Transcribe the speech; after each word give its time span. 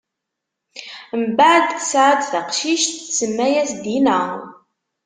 Mbeɛd, 1.21 1.63
tesɛa-d 1.73 2.21
taqcict, 2.31 2.93
tsemma-yas 3.07 3.71
Dina. 3.83 4.19